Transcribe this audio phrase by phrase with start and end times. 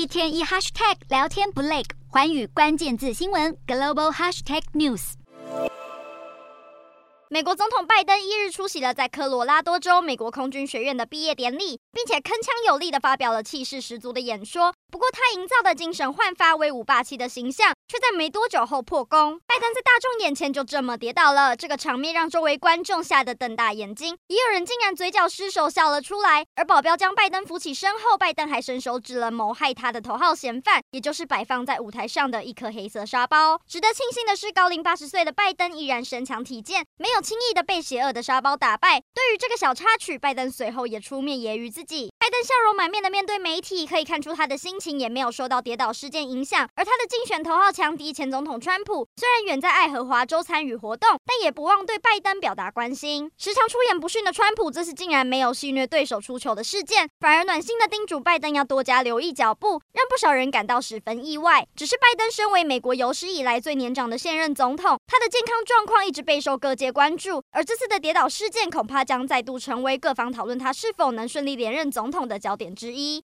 [0.00, 5.12] 一天一 hashtag 聊天不累，环宇关键字新闻 global hashtag news。
[7.28, 14.72] 美国总统拜登一日出席了在科罗拉多州美国空军学院的毕业典礼，并且铿锵有力的发表了气势十足的演说。
[14.90, 19.40] 不过，他营造的精神焕发、威武霸气的形象，却在没多久后破功。
[19.46, 26.44] 拜登在大众眼前就这么跌倒了，这个场面让周围观众吓得瞪大眼睛，也有人竟然嘴角失手笑了出来。
[26.56, 33.60] 而保镖将拜登扶起身后，拜登还伸手指了谋害他的头号嫌犯，也就是摆放在舞台上的一颗黑色沙包。
[33.68, 39.00] 值得庆幸的是，高龄八十岁的拜登依然身强体健，没有轻易的被邪恶的沙包打败。
[39.14, 42.09] 对于这个小插曲，拜登随后也出面揶揄自己。
[42.20, 46.68] 拜登笑容满面的面对媒体，可以看出他的心情也没有受到跌倒事件影响。
[46.74, 53.32] 而他的竞选头号强敌前总统川普，虽然远在爱荷华州参与活动，但也不忘对拜登表达关心。
[53.38, 61.66] 时常出言不逊的川普，这次竟然没有戏虐对手出糗的事件，反而暖心的叮嘱拜登要多加留意脚步，让少人感到十分意外。
[61.74, 73.18] 只是拜登身为美国有史以来最年长的现任总统，他的健康状况一直备受各界关注，而这次的跌倒事件恐怕将再度成为各方讨论他是否能顺利连任总统的焦点之一。